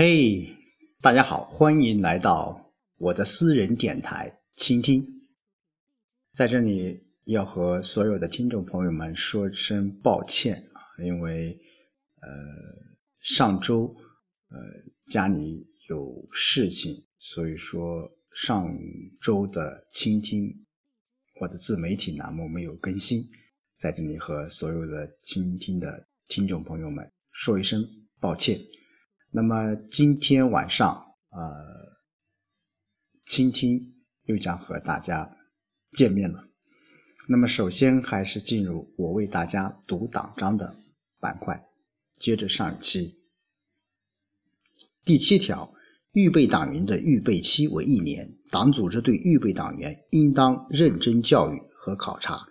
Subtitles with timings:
[0.00, 0.56] 嘿，
[1.00, 5.04] 大家好，欢迎来到我的私人电台倾听。
[6.32, 11.50] 在这里要和所有的听众朋友们说声抱歉啊，因为
[12.20, 12.28] 呃
[13.18, 13.92] 上周
[14.50, 14.56] 呃
[15.04, 18.72] 家里有事情，所以说上
[19.20, 20.48] 周的倾听
[21.40, 23.24] 我的自媒体栏目没有更新，
[23.76, 27.84] 在这里和所有的倾听的听众朋友们说一声
[28.20, 28.56] 抱歉。
[29.30, 31.98] 那么今天晚上，呃，
[33.26, 35.36] 倾听又将和大家
[35.92, 36.48] 见面了。
[37.28, 40.74] 那么首先还是进入我为大家读党章的
[41.20, 41.62] 板块，
[42.18, 43.20] 接着上一期
[45.04, 45.74] 第七条，
[46.12, 52.48] 预备党员的预备期为一年，党组织对预备党员应当认真教育和考察。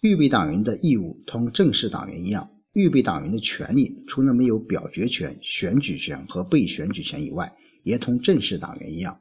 [0.00, 2.50] 预备党员的义务同正式党员一样。
[2.72, 9.20] 预备党员的权利，除了没有表决权、选举权和被选举权以外，也同正式党员一样。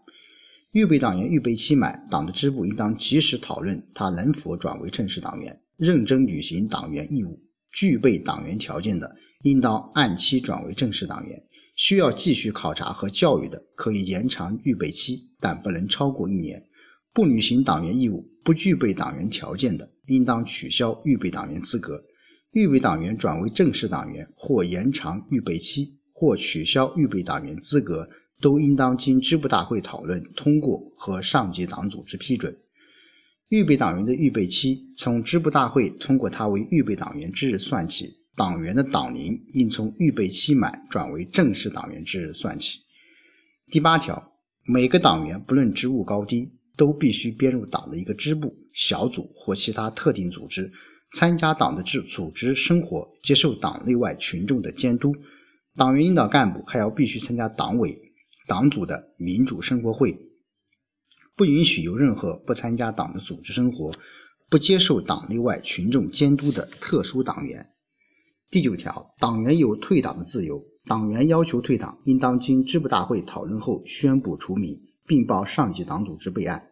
[0.71, 7.41] 预备党员预备期满，党的支部应当及时讨论他能否转为正式党员，认真履行党员义务。
[7.73, 11.43] 具备党员条件的，应当按期转为正式党员。
[11.75, 16.63] 需要继续考察和教育的，可以延长预备期，但不能超过一年。
[17.13, 22.01] 不履行党员义务、不具备党员条件的，应当取消预备党员资格。
[22.51, 28.09] 预备党员转为正式党员，或延长预备期，或取消预备党员资格，
[28.41, 32.57] 都应当经支部大会讨论通过和上级党组织批准。
[33.47, 42.79] 预备党员的预备期从支部大会通过他为预备党员之日算起，党员的党龄应从预备期满转为正式党员之日算起。
[43.69, 44.33] 第八条，
[44.65, 50.71] 每个党员不论职务高低，都必须编入党的一个支部、小组或其他特定组织。
[51.13, 55.13] 参加党的制组织生活，接受党内外群众的监督。
[55.75, 57.97] 党员领导干部还要必须参加党委、
[58.47, 60.17] 党组的民主生活会，
[61.35, 63.93] 不允许有任何不参加党的组织生活、
[64.49, 67.67] 不接受党内外群众监督的特殊党员。
[68.49, 70.61] 第九条，党员有退党的自由。
[70.85, 76.70] 党员要求退党，应当经支部大会讨论后宣布除名，并报上级党组织备案。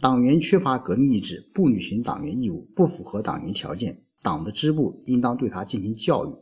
[0.00, 6.34] 党员缺乏革命意志，不履行党员义务，不符合党员条件，党的支部应当对他进行教育，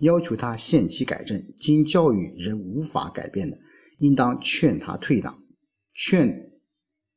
[0.00, 1.42] 要求他限期改正。
[1.58, 3.58] 经教育仍无法改变的，
[4.00, 5.42] 应当劝他退党。
[5.94, 6.50] 劝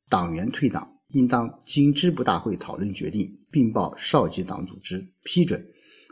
[0.08, 5.68] 党员退党，应当经支部大会讨论决定，并报上级党组织批准。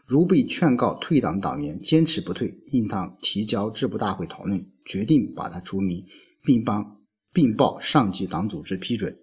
[0.06, 6.04] 如被劝告退党党员坚持不退，应当提交支部大会讨论决定，把他除名，
[6.44, 6.98] 并帮
[7.32, 9.16] 并报上级党组织批准。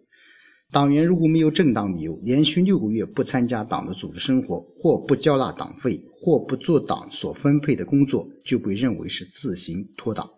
[0.72, 10.28] 党员如果没有正当理由，连续六个月不参加党的组织生活，或不交纳党费，或不做党所分配的工作，就被认为是自行脱党。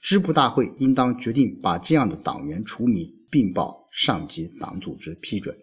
[0.00, 5.54] 支部大会应当决定把这样的党员除名，并报上级党组织批准。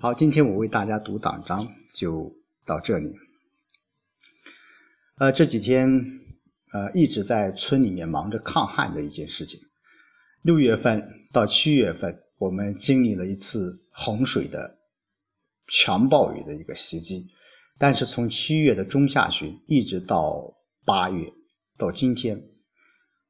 [0.00, 2.32] 好，今天我为大家读党章就
[2.64, 3.12] 到这里。
[5.16, 5.88] 呃，这几天
[6.72, 9.60] 呃一直在村里面忙着抗旱的一件事情。
[10.42, 12.23] 六月份到七月份。
[12.38, 14.78] 我们经历了一次洪水的
[15.68, 17.28] 强暴雨的一个袭击，
[17.78, 20.52] 但是从七月的中下旬一直到
[20.84, 21.32] 八月
[21.78, 22.42] 到今天，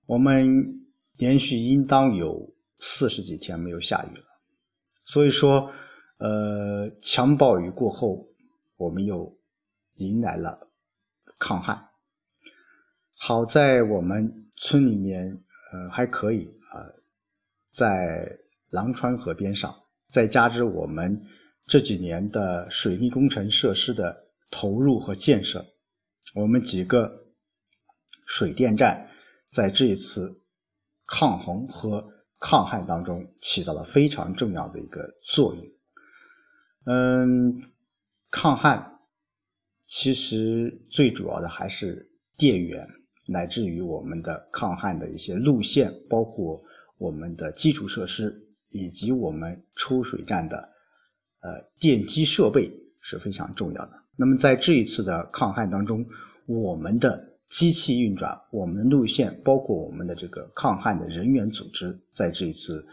[0.07, 0.87] 我们
[1.19, 4.25] 连续应当有四十几天没有下雨了。
[5.05, 5.71] 所以说，
[6.17, 8.27] 呃，强暴雨过后，
[8.77, 9.39] 我们又
[9.97, 10.71] 迎来了
[11.39, 11.91] 抗旱。
[13.17, 16.89] 好在我们村里面，呃，还可以啊，
[17.71, 18.39] 在。
[18.75, 19.73] 狼川河边上，
[20.09, 21.23] 再加之我们
[21.65, 25.65] 这几年的水利工程设施的投入和建设，
[26.35, 27.09] 我们几个
[28.27, 29.09] 水电站
[29.49, 30.43] 在这一次
[31.07, 32.05] 抗洪和
[32.41, 35.65] 抗旱当中起到了非常重要的一个作用。
[36.87, 37.63] 嗯，
[38.31, 38.99] 抗旱
[39.85, 42.85] 其实最主要的还是电源，
[43.29, 46.61] 乃至于我们的抗旱的一些路线，包括
[46.99, 48.41] 我们的基础设施。
[48.75, 50.57] 以及我们抽水站的
[51.41, 53.93] 呃电机设备是非常重要的。
[54.17, 56.05] 那么在这一次的抗旱当中，
[56.47, 62.85] 我们的机器运转、我们的路线，包括我们的这个抗旱的人员组织，在这一次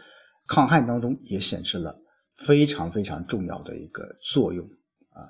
[0.46, 2.00] 抗旱当中也显示了
[2.36, 4.64] 非常非常重要的一个作用
[5.10, 5.26] 啊！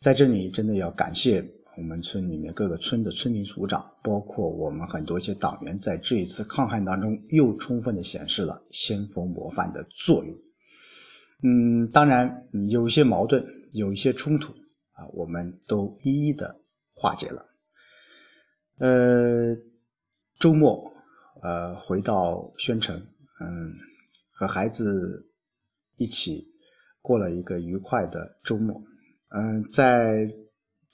[0.00, 1.44] 在这里真的要感谢。
[1.80, 10.36] 我们村里面各个村的村民组长，包括我们很多一些党员，在这一次抗旱当中，又充分的显示了先锋模范的作用。
[11.42, 13.42] 嗯，当然有一些矛盾，
[13.72, 14.52] 有一些冲突
[14.92, 16.60] 啊，我们都一一的
[16.92, 17.46] 化解了。
[18.78, 19.56] 呃，
[20.38, 20.84] 周末
[21.42, 22.94] 呃，回到宣城，
[23.40, 23.72] 嗯，
[24.32, 25.30] 和孩子
[25.96, 26.46] 一起
[27.00, 28.82] 过了一个愉快的周末。
[29.30, 30.30] 嗯，在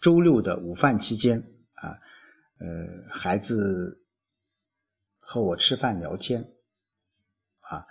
[0.07, 1.37] 周六的午饭期间
[1.73, 1.99] 啊，
[2.61, 4.07] 呃，孩子
[5.19, 6.41] 和我吃饭聊天，
[7.63, 7.85] 啊，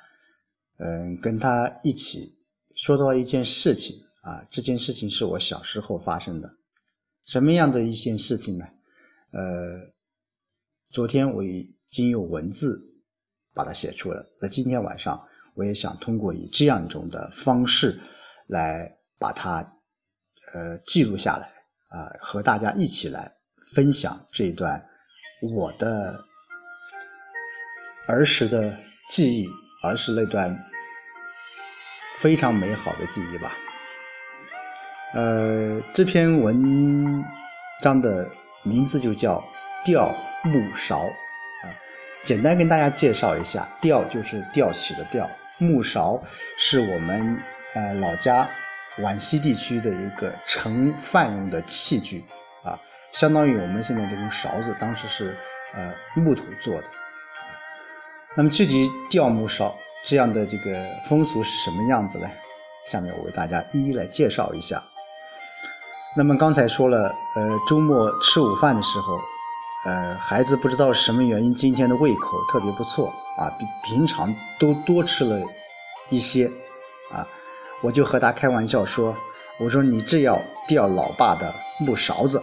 [0.77, 2.39] 嗯，跟他一起
[2.73, 6.57] 说到一件事情啊，这件事情是我小时候发生的，
[7.25, 8.65] 什么样的一件事情呢？
[9.31, 9.94] 呃，
[10.91, 12.81] 昨天我已经用文字
[13.53, 14.25] 把它写出了。
[14.39, 15.21] 那今天晚上，
[15.53, 18.00] 我也想通过以这样一种的方式
[18.47, 19.59] 来把它
[20.53, 21.51] 呃记录下来
[21.89, 23.33] 啊，和大家一起来
[23.73, 24.85] 分享这一段
[25.55, 26.23] 我的
[28.07, 28.77] 儿时的
[29.09, 29.49] 记忆，
[29.83, 30.57] 儿时那段
[32.17, 33.53] 非常美好的记忆吧。
[35.13, 37.23] 呃，这篇文
[37.81, 38.29] 章的。
[38.67, 39.43] 名字就叫
[39.85, 40.11] 吊
[40.43, 41.69] 木勺啊，
[42.23, 45.29] 简单跟大家介绍一下，吊就是吊起的吊，
[45.59, 46.19] 木勺
[46.57, 47.39] 是我们
[47.75, 48.49] 呃老家
[48.97, 52.24] 皖西地区的一个盛饭用的器具
[52.63, 52.80] 啊，
[53.12, 55.38] 相当于我们现在这种勺子，当时是
[55.74, 56.88] 呃木头做的。
[58.36, 62.30] 那么具体吊木勺这样的这个风俗是什么样子呢？
[62.86, 64.83] 下面我为大家一一来介绍一下。
[66.18, 69.19] 那么刚才说了，呃，周末吃午饭的时候，
[69.86, 75.41] 呃，孩子不知道是什么原因，今天的胃口特别不错啊，比平常都多吃了
[76.09, 76.45] 一些，
[77.12, 77.27] 啊，
[77.81, 79.16] 我就和他开玩笑说，
[79.60, 82.42] 我说你这要吊老爸的木勺子，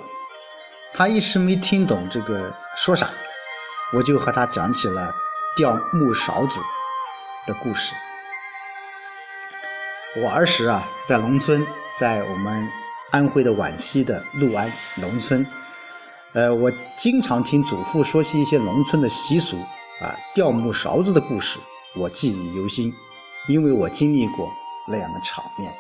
[0.95, 3.11] 他一时没听懂这个说啥，
[3.95, 5.15] 我就和他讲起了
[5.57, 6.61] 吊木勺子
[7.47, 7.95] 的故事。
[10.23, 11.67] 我儿时啊，在农村，
[11.99, 12.69] 在我们。
[13.13, 15.47] 安徽的皖西的六安农村，
[16.33, 19.59] 呃，我经常听祖父说起一些农村的习俗
[20.01, 21.59] 啊，吊木勺子的故事，
[21.95, 22.91] 我记忆犹新，
[23.49, 24.51] 因为我经历过
[24.87, 25.73] 那样的场面。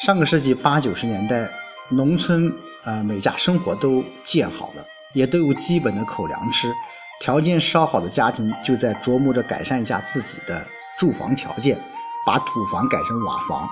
[0.00, 1.48] 上个世纪八九十年代，
[1.90, 2.52] 农村
[2.84, 4.84] 呃，每家生活都建好了，
[5.14, 6.72] 也都有基本的口粮吃，
[7.20, 10.66] 条件稍好的家庭就在琢磨着改善一下自己的
[10.98, 11.78] 住房条件，
[12.24, 13.68] 把土房改成瓦房。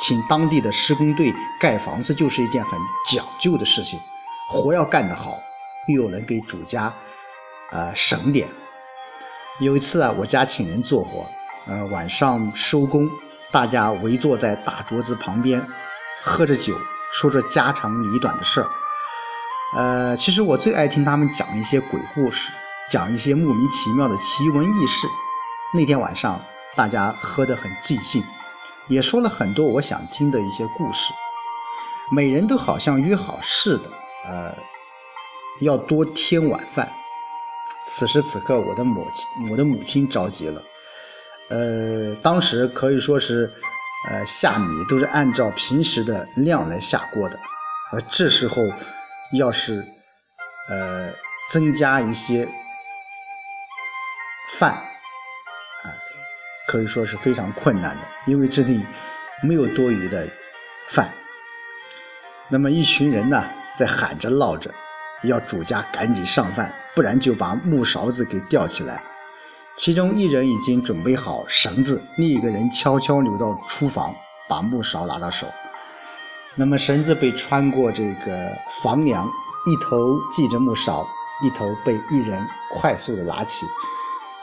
[0.00, 2.78] 请当地的施工队盖房子就是一件很
[3.14, 4.00] 讲究的事情，
[4.48, 5.38] 活要干得好，
[5.86, 6.92] 又能给主家，
[7.70, 8.48] 呃省点。
[9.60, 11.26] 有一次啊，我家请人做活，
[11.66, 13.08] 呃晚上收工，
[13.52, 15.64] 大家围坐在大桌子旁边，
[16.22, 16.74] 喝着酒，
[17.12, 18.70] 说着家长里短的事儿。
[19.76, 22.50] 呃，其实我最爱听他们讲一些鬼故事，
[22.90, 25.06] 讲一些莫名其妙的奇闻异事。
[25.74, 26.40] 那天晚上，
[26.74, 28.24] 大家喝得很尽兴。
[28.88, 31.12] 也说了很多我想听的一些故事，
[32.10, 33.90] 每人都好像约好似的，
[34.26, 34.56] 呃，
[35.60, 36.90] 要多添晚饭。
[37.86, 40.62] 此时此刻，我的母亲，我的母亲着急了，
[41.48, 43.50] 呃，当时可以说是，
[44.10, 47.38] 呃，下米都是按照平时的量来下锅的，
[47.92, 48.62] 而这时候
[49.32, 49.84] 要是，
[50.68, 51.12] 呃，
[51.50, 52.48] 增加一些
[54.58, 54.72] 饭。
[54.72, 54.82] 啊
[56.68, 58.82] 可以说是非常困难的，因为这里
[59.42, 60.26] 没有多余的
[60.88, 61.12] 饭。
[62.48, 63.44] 那么一群人呢，
[63.76, 64.72] 在喊着闹着，
[65.24, 69.02] 要主家赶紧上饭，不然就把木勺子给吊起来。
[69.74, 74.14] 其中一人已经准备好绳子，另一个人悄悄溜到厨房，
[74.46, 75.46] 把木勺拿到手。
[76.54, 78.52] 那么绳子被穿过这个
[78.82, 81.08] 房梁，一头系着木勺，
[81.42, 83.64] 一头被一人快速的拿起。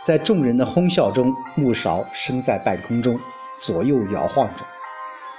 [0.04, 3.20] 在众人的哄笑中，木勺升在半空中，
[3.62, 4.66] 左右摇晃着。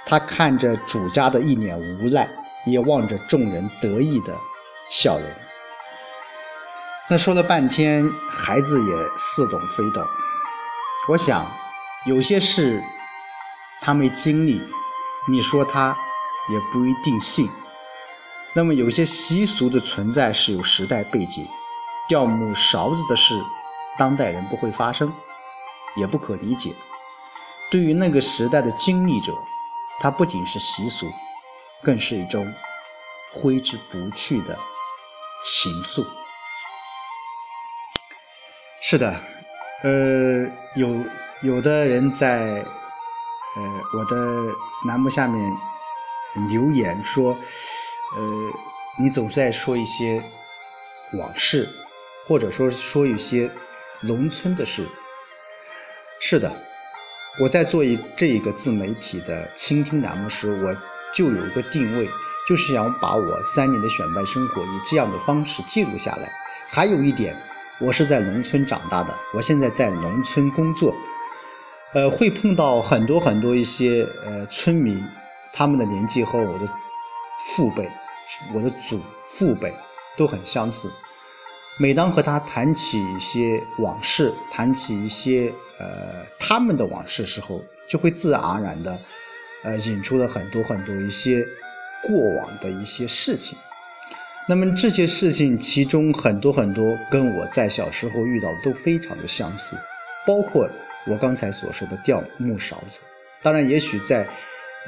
[0.05, 2.29] 他看着主家的一脸无奈，
[2.65, 4.33] 也望着众人得意的
[4.89, 5.27] 笑容。
[7.11, 10.07] 那说了半天，孩子也似懂非懂。
[11.09, 11.45] 我想，
[12.05, 12.81] 有些事
[13.81, 14.61] 他没经历，
[15.27, 15.93] 你说他
[16.49, 17.49] 也不一定信。
[18.53, 21.45] 那么，有些习俗的存在是有时代背景，
[22.07, 23.37] 掉木勺子的事。
[23.97, 25.11] 当代人不会发生，
[25.97, 26.73] 也不可理解。
[27.69, 29.33] 对于那个时代的经历者，
[29.99, 31.11] 它不仅是习俗，
[31.83, 32.53] 更是一种
[33.33, 34.57] 挥之不去的
[35.43, 36.05] 情愫。
[38.91, 39.15] 是的，
[39.83, 41.01] 呃，有
[41.43, 42.41] 有的人在
[43.55, 44.53] 呃我的
[44.85, 45.41] 栏目下面
[46.49, 47.31] 留言说，
[48.17, 48.51] 呃，
[48.99, 50.21] 你总在说一些
[51.13, 51.69] 往事，
[52.27, 53.49] 或者说说一些。
[54.01, 54.85] 农村的事，
[56.19, 56.51] 是的，
[57.39, 60.75] 我在做一这一个自媒体的倾听栏目时，我
[61.13, 62.09] 就有一个定位，
[62.49, 66.29] 就是想把我三年的选班生活以这样的方式记录下来。
[66.67, 67.37] 还有一点，
[67.83, 70.93] 我是在农村长大的，我现在在农村工作，
[71.95, 75.03] 呃，会碰到很多很多一些呃村民，
[75.51, 76.67] 他们的年纪和我的
[77.55, 77.89] 父辈、
[78.53, 79.73] 我的祖父辈
[80.15, 80.91] 都很相似。
[81.79, 87.59] 每当和他谈起一些往事，谈起一些呃他们的往事时候，
[87.89, 88.99] 就会自然而然的
[89.63, 91.43] 呃引出了很多很多一些
[92.03, 93.57] 过往的一些事情。
[94.51, 99.77] 那么这些事情，其中很多很多跟我在小时候遇到的都非常的相似，
[100.27, 100.69] 包括
[101.07, 102.99] 我刚才所说的吊木勺子。
[103.41, 104.27] 当然，也许在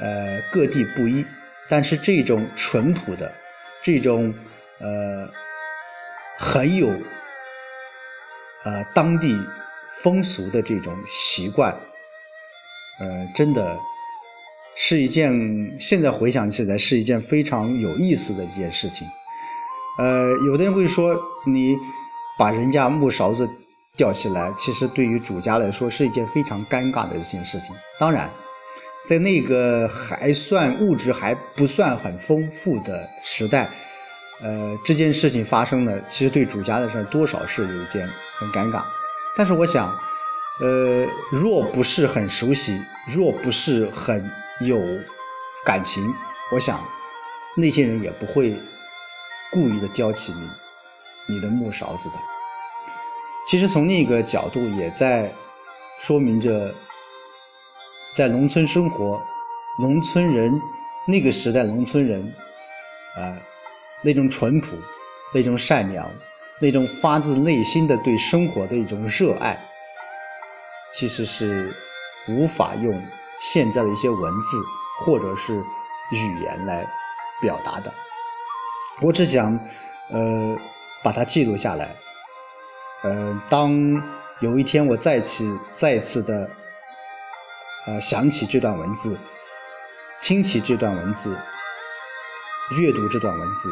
[0.00, 1.24] 呃各地不一，
[1.66, 3.32] 但是这种淳朴的，
[3.82, 4.34] 这种
[4.80, 5.26] 呃
[6.38, 6.90] 很有
[8.64, 9.34] 呃当地
[10.02, 11.74] 风俗的这种习惯，
[13.00, 13.78] 呃，真的
[14.76, 19.08] 是一件现在回想起来是一件非常有意思的一件事情。
[19.96, 21.78] 呃，有的人会说，你
[22.36, 23.48] 把人家木勺子
[23.96, 27.76] 吊起来，其实对于主家来说是一件非常尴尬的一件事情。
[28.00, 28.28] 当然，
[29.06, 33.70] 在那个还算物质还不算很丰富的时代，
[34.42, 38.82] 呃，这件事情发生了，其实对主家来说多少是有一件很尴尬。
[39.36, 39.96] 但是我想，
[40.60, 42.82] 呃，若不是很熟悉，
[43.14, 44.28] 若不是很
[44.60, 44.76] 有
[45.64, 46.02] 感情，
[46.52, 46.80] 我想
[47.56, 48.56] 那些人也不会。
[49.54, 52.16] 故意的叼起你你的木勺子的，
[53.48, 55.30] 其实从另一个角度也在
[56.00, 56.74] 说明着，
[58.16, 59.22] 在农村生活，
[59.78, 60.60] 农村人
[61.06, 62.20] 那个时代，农村人
[63.16, 63.38] 啊
[64.02, 64.76] 那种淳朴、
[65.32, 66.10] 那种善良、
[66.60, 69.56] 那种发自内心的对生活的一种热爱，
[70.92, 71.72] 其实是
[72.28, 73.02] 无法用
[73.40, 74.56] 现在的一些文字
[74.98, 75.54] 或者是
[76.10, 76.84] 语言来
[77.40, 77.94] 表达的。
[79.00, 79.58] 我只想，
[80.10, 80.56] 呃，
[81.02, 81.94] 把它记录下来。
[83.02, 83.72] 呃，当
[84.40, 86.48] 有一天我再次、再次的，
[87.86, 89.18] 呃，想起这段文字，
[90.22, 91.36] 听起这段文字，
[92.78, 93.68] 阅读这段文字，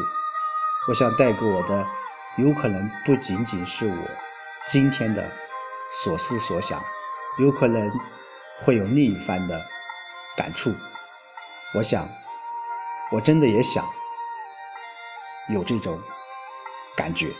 [0.89, 1.85] 我想带给我的，
[2.37, 3.95] 有可能不仅仅是我
[4.67, 5.23] 今天的
[6.03, 6.83] 所思所想，
[7.39, 7.89] 有可能
[8.63, 9.65] 会有另一番的
[10.35, 10.73] 感触。
[11.73, 12.07] 我想，
[13.11, 13.83] 我真的也想。
[15.49, 15.99] 有这种
[16.95, 17.31] 感觉。